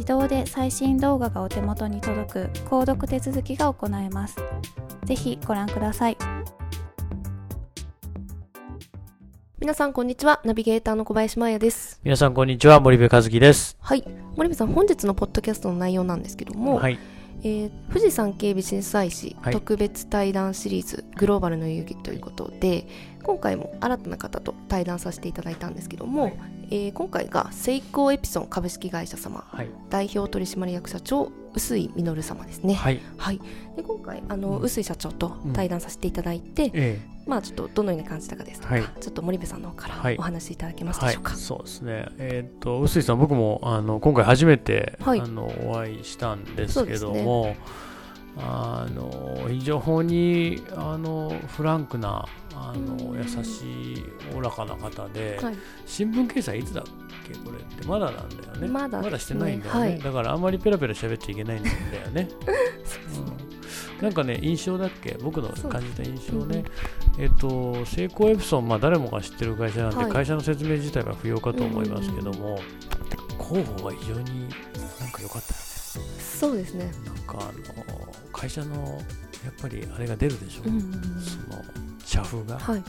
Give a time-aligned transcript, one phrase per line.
[0.00, 4.36] 自動で最新動画がお手元に届く購読手続きが行えます。
[5.04, 6.16] ぜひご覧ください。
[9.58, 10.40] 皆さんこんにちは。
[10.42, 12.00] ナビゲーターの小林真也です。
[12.02, 12.80] 皆さんこんにちは。
[12.80, 13.76] 森部和樹です。
[13.78, 14.02] はい。
[14.36, 16.98] 森部さん本日のポッドキャストの内容なんですけども、はい
[17.42, 19.52] えー富士山系ビジネス愛誌はい。
[19.52, 22.86] 特別対談シリーズ、グローバルの遊戯ということで
[23.22, 26.34] 今回も新たな方と対談させていただいたんですけども、はい。
[26.70, 29.68] えー今回がセイコーエプソン株式会社様はい。
[29.90, 32.74] 代表取締役社長臼井実様ですね。
[32.74, 33.00] はい。
[33.16, 33.40] はい、
[33.76, 34.62] で今回あの、うん。
[34.62, 38.84] 臼井社長と対談させていただいて、えまあちょっとどのように感じたかですとか、はい。
[39.00, 40.16] ちょっと森部さんの方からはい。
[40.18, 41.30] お話しいただけえますでしょうか？
[41.32, 42.06] はい、そうですね。
[42.18, 45.20] えーっと臼井さん僕もあの今回初めて、はい。
[45.20, 47.56] あのお会いしたんですけども、
[48.38, 53.18] あの非常にあのフランクなあのうん。
[53.18, 55.54] 優しいおおらかな方で、はい。
[55.86, 56.84] 新聞掲載いつだっ
[57.32, 58.68] けこれってまだなんだよね。
[58.68, 59.18] まだですね。
[59.18, 59.98] してないんだよね、はい。
[59.98, 61.76] だからあんまりペラペラ喋っちゃいけないんだよ
[62.12, 62.28] ね。
[63.98, 64.02] うん。
[64.02, 66.64] なんかね、印象だっけ、僕の感じた印象ね、
[67.18, 70.12] えっ、と、セイコーエプソン、まあ、誰もが知ってる会社なんで、はい。
[70.12, 72.58] 会社の説明自体は不要かと思いますけども、
[73.38, 75.60] 広報が非常になんか良かったよ
[76.40, 76.84] そうですね。
[76.84, 76.92] ね。
[77.04, 79.02] なんか、あの会社の
[79.44, 81.20] やっぱりあれが出るでしょ、うんうんうん。
[81.20, 81.62] その
[82.04, 82.58] 社風が。
[82.58, 82.82] はい。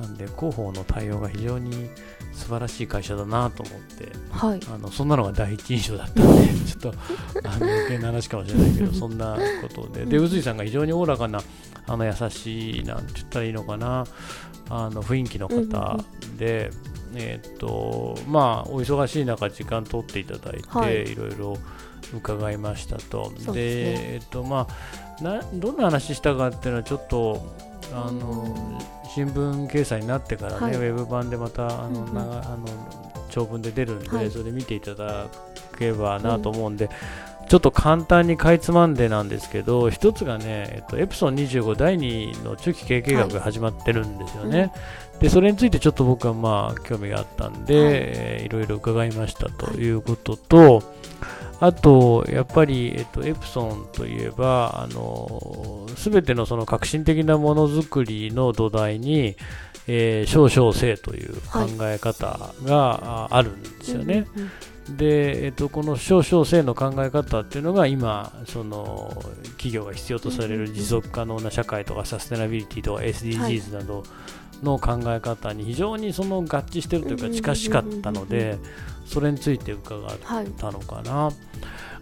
[0.00, 1.90] なんで、広報の対応が非常に
[2.38, 4.60] 素晴らしい会社だなと思って、はい。
[4.72, 6.94] あのそんなのが第一印象だったんで、 ちょっと
[7.44, 11.42] あの余計な話かもしれないけど、 そんなことで、で、うん宇井さんが非常におおらかな、
[11.86, 14.06] あの優しい、なんて言ったらいいのかな、
[14.70, 15.98] あの雰囲気のうんうん方
[16.38, 16.70] で、
[17.14, 21.10] えーっと、まあ、お忙しい中、時間取っていただいて、はい。
[21.10, 21.56] い、ろいろ
[22.14, 23.32] 伺いましたと。
[23.34, 23.52] ですね。
[23.56, 24.66] えーっと、ま
[25.20, 27.54] あな、どんな話したかっていうのは、ちょっと、
[27.92, 28.77] あの
[29.08, 30.74] 新聞掲載になってからね、はい。
[30.74, 32.14] ウェブ版でまたあの、うんうん。
[32.14, 32.66] なあの
[33.30, 34.30] 長文で出るんで、はい。
[34.30, 35.26] それ見ていただ
[35.78, 36.88] ければなと思うんで、
[37.48, 44.70] ちょっと簡単にかいつまんでなんですけど、一つがね、えっと、エプソン25第2の中期経営計画が始まってるんですよね。
[45.20, 50.82] で、それについてちょっと僕はまあ興味があったんで、はいえーいろいろ伺いましたということと、
[51.60, 59.36] あと、やっぱり、えっと、エプソンといえば、あの、すべてのその革新的なものづくりの土台に、
[59.86, 64.26] えー少々性という考え方がああるんですよね。
[64.36, 64.50] うんうん
[64.96, 69.12] で、えっと、この少々性の考え方っていうのが今その
[69.52, 74.02] 企業が必要とされる持続可能な社会とかサステナビリティとか SDGs など
[74.62, 78.58] の考え方に非常にその合致してるというか近しかったので
[79.06, 81.30] それについて伺っはいたのかな。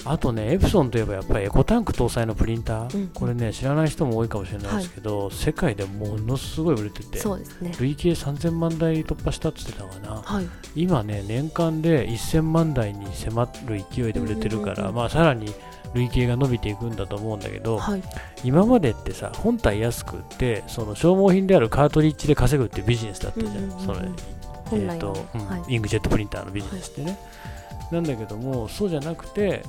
[0.08, 7.18] あとね、エプソンといえばやっぱりエコタンク搭載のプリンター、うんこれね、知らない人も多いかもしれないですけど、世界でものすごい売れてて、
[7.60, 7.74] ね。
[7.80, 10.22] 累計3000万台突破したって言ってたかな。
[10.22, 10.46] はい。
[10.76, 15.52] 今ね、年間で1000万台に迫る勢いで売れてるから、まあ、さらに
[15.96, 18.02] 累計が伸びていくんだと思うんだけど、はい。
[18.44, 23.86] 今までってさ本体安く売ってその消耗品であるカートリッジで稼ぐっていうビジネスだったじゃん,、うんうんうんうん。
[23.86, 24.00] その
[24.72, 25.74] えーとうんはい。
[25.74, 27.18] インクジェットプリンターのビジネスってね、
[27.90, 29.62] なんだけどもそうじゃなくて、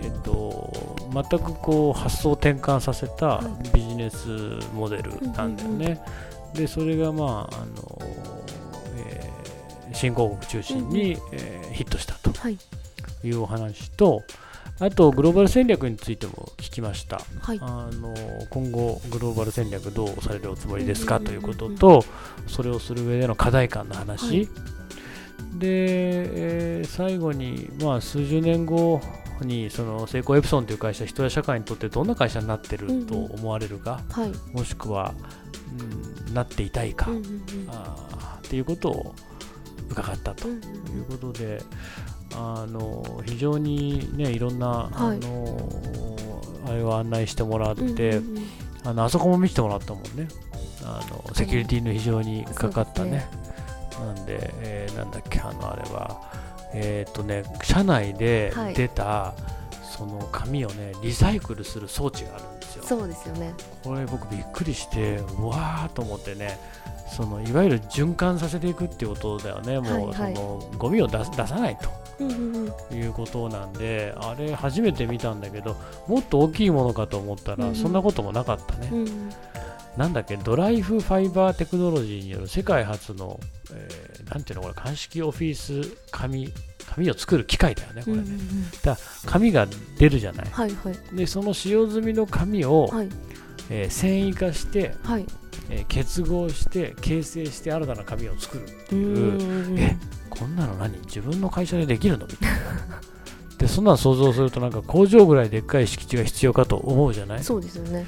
[0.00, 0.72] えっと
[1.12, 3.70] 全くこう発想転換させたはい。
[3.74, 4.28] ビジネス
[4.74, 6.00] モデルなんだよね、
[6.54, 7.98] でそれがまああの、
[9.08, 9.36] えー
[9.92, 12.58] 新興国中心に、えーヒットしたとはい。
[13.24, 14.22] いうお話と
[14.78, 17.20] あとグローバル戦略についても聞きました。
[17.40, 17.58] はい。
[17.62, 18.14] あの
[18.50, 21.16] 今後グローバル戦略どうされるおつもりですか？
[21.16, 22.04] うんということうんうんと
[22.46, 24.48] それをする上での課題感の話、はい。
[25.58, 25.68] で、
[26.80, 29.00] えー最後に、まあ、数十年後
[29.42, 34.32] にその成功エプソンという会社人や社会にとってどんな会社になってると思われるか、はい。
[34.56, 35.14] もしくは、
[36.28, 37.42] うんなっていたいか、うんうんうん。
[37.68, 39.14] あーっていうことを
[39.90, 40.56] 伺ったとうん。
[40.56, 40.58] い
[41.00, 41.62] うことで、
[42.34, 45.16] あの非常にねいろんな、はい。
[45.16, 45.70] あの
[46.66, 48.44] あれを案内してもらって、うんうんうん。
[48.84, 50.28] あのあそこも見せてもらったもんね。
[50.84, 53.28] あのセキュリティの非常にかかったね。
[54.00, 56.20] なんで、えーなんだっけあのあれは。
[56.74, 58.74] えーっとね社内ではい。
[58.74, 59.34] 出た、
[59.82, 62.98] その紙をねリサイクルする装置があるんですよ。
[62.98, 63.54] そうですよね。
[63.82, 66.58] これ僕びっくりしてうわーと思ってね
[67.14, 69.80] そのいわゆる循環させていくっていうことだよね。
[69.80, 70.36] もう、はいはい。
[70.36, 72.06] そのゴミを出さないと。
[72.90, 75.76] いうことなんであれ初めて見たんだけど
[76.08, 79.30] もっと大きいものかと思ったら、そんなこともなかったね、うん。
[79.98, 83.38] なんだっけドライフファイバーテクノロジーによる世界初の、
[83.70, 86.52] えーなんていうのこれ鑑識オフィス紙
[86.96, 88.96] 紙を作る機械だよねこれね、うんうんうん。
[89.26, 89.66] 紙が
[89.98, 90.46] 出るじゃない。
[90.50, 91.16] はいはい。
[91.16, 93.08] でその使用済みの紙を、はい。
[93.70, 95.26] えー繊維化して、はい。
[95.70, 98.94] えー結合して形成して新たな紙を作るう。
[99.74, 99.96] んえ
[100.30, 100.98] こんなの何？
[101.06, 102.26] 自分の会社でできるの？
[102.26, 102.56] みたいな。
[103.58, 107.42] でそんなの想像するとなんか工場ぐらいでっかい敷地が必要かと思うじゃない？
[107.44, 108.06] そうですよね。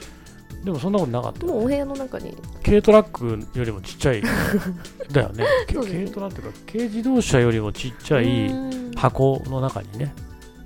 [0.65, 2.37] でもそんなことなかったもうお部屋の中に。
[2.65, 4.23] 軽トラックよりもちっちゃい。
[5.13, 5.45] だよね。
[5.45, 5.47] ね。
[5.69, 8.25] 軽トラっていうか軽自動車よりもちっちゃい。
[8.49, 8.68] うん
[8.99, 10.13] 箱の中にね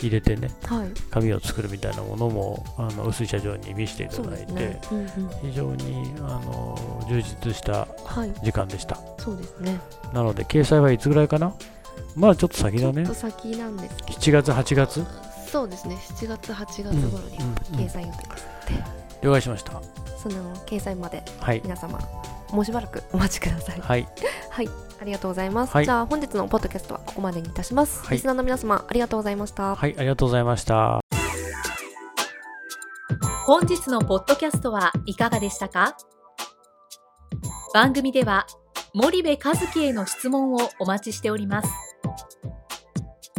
[0.01, 0.89] 入れてねはい。
[1.11, 4.81] 紙を作るみたいなものもあの薄井社長に見せていただいて、ね。
[4.91, 5.09] うんうん。
[5.43, 8.33] 非常にあの充実したはい。
[8.45, 8.99] 時間でした。
[9.19, 9.81] そうですね。
[10.13, 11.55] なので掲載はいつぐらいかな？
[12.17, 13.05] まだちょっと先だね。
[13.05, 14.19] ちょっと先なんですけど。
[14.19, 15.07] 7月8月？
[15.47, 15.97] そうですね。
[15.97, 16.95] 7月8月頃
[17.29, 18.47] にうんうん掲載予定です
[19.23, 19.81] 了解しました
[20.23, 21.61] その掲載まではい。
[21.65, 21.99] 皆様
[22.53, 23.81] もうしばらくお待ちください。
[23.81, 24.07] はい。
[24.51, 24.69] はい。
[25.01, 25.85] ありがとうございます、はい。
[25.85, 28.17] じゃあ本日のポッドキャストはここまでにいたします、はい。
[28.17, 29.75] リスナーの皆様ありがとうございました。
[29.75, 31.01] はいありがとうございました。
[33.47, 35.97] 本日のポッドキャストはいかがでしたか？
[37.75, 38.47] 番組では
[38.95, 41.69] 森部和樹への質問をお待ちしております。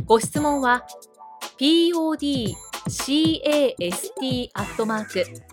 [0.05, 0.85] ご質問は
[1.57, 3.39] podcast
[4.53, 5.52] アットマーク